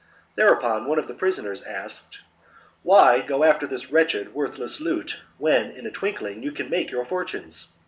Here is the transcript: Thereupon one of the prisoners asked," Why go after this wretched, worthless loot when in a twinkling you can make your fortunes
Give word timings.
Thereupon 0.35 0.85
one 0.87 0.97
of 0.97 1.07
the 1.07 1.13
prisoners 1.13 1.61
asked," 1.61 2.21
Why 2.81 3.21
go 3.21 3.43
after 3.43 3.67
this 3.67 3.91
wretched, 3.91 4.33
worthless 4.33 4.79
loot 4.81 5.19
when 5.37 5.69
in 5.69 5.85
a 5.85 5.91
twinkling 5.91 6.41
you 6.41 6.51
can 6.51 6.71
make 6.71 6.89
your 6.89 7.05
fortunes 7.05 7.67